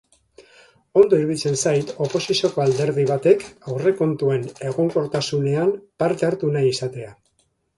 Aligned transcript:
Ondo 1.01 1.17
iruditzen 1.23 1.57
zait 1.63 1.91
oposizioko 2.05 2.63
alderdi 2.65 3.05
batek 3.11 3.45
aurrekontuen 3.75 4.49
egonkortasunean 4.71 5.71
parte 6.05 6.31
hartu 6.31 6.51
nahi 6.57 6.75
izatea. 6.77 7.17